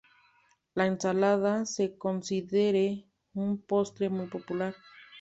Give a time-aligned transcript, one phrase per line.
[0.73, 2.99] La ensalada se considera
[3.35, 4.73] un postre muy popular.